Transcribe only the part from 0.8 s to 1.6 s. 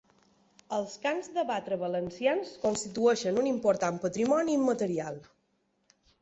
cants de